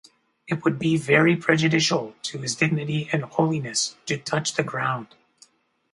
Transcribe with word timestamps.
It 0.47 0.63
would 0.63 0.79
be 0.79 0.97
very 0.97 1.35
prejudicial 1.35 2.15
to 2.23 2.39
his 2.39 2.55
dignity 2.55 3.07
and 3.11 3.23
holiness 3.23 3.97
to 4.07 4.17
touch 4.17 4.55
the 4.55 4.63
ground. 4.63 5.13